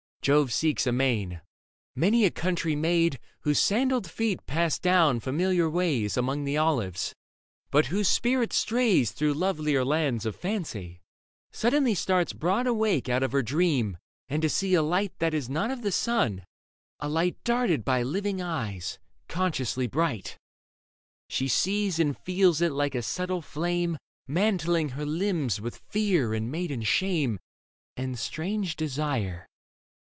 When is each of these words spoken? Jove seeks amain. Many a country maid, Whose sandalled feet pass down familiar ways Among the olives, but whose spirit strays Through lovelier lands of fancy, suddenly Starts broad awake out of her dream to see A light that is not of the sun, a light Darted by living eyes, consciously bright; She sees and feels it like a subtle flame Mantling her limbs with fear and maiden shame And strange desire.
Jove 0.23 0.53
seeks 0.53 0.85
amain. 0.85 1.41
Many 1.95 2.25
a 2.25 2.29
country 2.29 2.75
maid, 2.75 3.17
Whose 3.39 3.57
sandalled 3.59 4.07
feet 4.07 4.45
pass 4.45 4.77
down 4.77 5.19
familiar 5.19 5.67
ways 5.67 6.15
Among 6.15 6.43
the 6.43 6.57
olives, 6.59 7.15
but 7.71 7.87
whose 7.87 8.07
spirit 8.07 8.53
strays 8.53 9.13
Through 9.13 9.33
lovelier 9.33 9.83
lands 9.83 10.27
of 10.27 10.35
fancy, 10.35 11.01
suddenly 11.51 11.95
Starts 11.95 12.33
broad 12.33 12.67
awake 12.67 13.09
out 13.09 13.23
of 13.23 13.31
her 13.31 13.41
dream 13.41 13.97
to 14.29 14.47
see 14.47 14.75
A 14.75 14.83
light 14.83 15.11
that 15.17 15.33
is 15.33 15.49
not 15.49 15.71
of 15.71 15.81
the 15.81 15.91
sun, 15.91 16.43
a 16.99 17.09
light 17.09 17.43
Darted 17.43 17.83
by 17.83 18.03
living 18.03 18.43
eyes, 18.43 18.99
consciously 19.27 19.87
bright; 19.87 20.37
She 21.29 21.47
sees 21.47 21.97
and 21.97 22.15
feels 22.15 22.61
it 22.61 22.71
like 22.73 22.93
a 22.93 23.01
subtle 23.01 23.41
flame 23.41 23.97
Mantling 24.27 24.89
her 24.89 25.05
limbs 25.07 25.59
with 25.59 25.77
fear 25.89 26.35
and 26.35 26.51
maiden 26.51 26.83
shame 26.83 27.39
And 27.97 28.19
strange 28.19 28.75
desire. 28.75 29.47